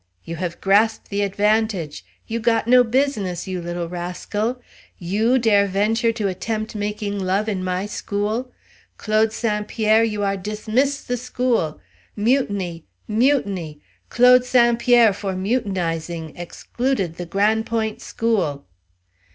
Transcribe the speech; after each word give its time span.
You 0.23 0.37
have 0.37 0.59
grasp' 0.61 1.09
the 1.09 1.21
advantage! 1.21 2.03
You 2.25 2.39
got 2.39 2.67
no 2.67 2.83
business, 2.83 3.47
you 3.47 3.61
little 3.61 3.87
rascal! 3.87 4.59
You 4.97 5.37
dare 5.37 5.67
venture 5.67 6.11
to 6.13 6.27
attempt 6.27 6.73
making 6.73 7.19
love 7.19 7.47
in 7.47 7.63
my 7.63 7.85
school! 7.85 8.51
Claude 8.97 9.31
St. 9.31 9.67
Pierre, 9.67 10.03
you 10.03 10.23
are 10.23 10.37
dismiss' 10.37 11.03
the 11.03 11.17
school! 11.17 11.79
Mutiny! 12.15 12.83
mutiny! 13.07 13.79
Claude 14.09 14.43
St. 14.43 14.79
Pierre, 14.79 15.13
for 15.13 15.33
mutinizing, 15.35 16.35
excluded 16.35 17.17
the 17.17 17.27
Gran' 17.27 17.63
Point' 17.63 18.01
school." 18.01 18.65